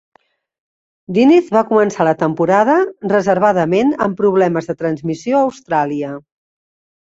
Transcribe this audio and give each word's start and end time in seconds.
Diniz 1.17 1.51
va 1.57 1.61
començar 1.71 2.07
la 2.09 2.13
temporada 2.21 2.79
reservadament 3.13 3.93
amb 4.07 4.19
problemes 4.25 4.73
de 4.73 4.79
transmissió 4.83 5.39
a 5.39 5.45
Austràlia. 5.53 6.19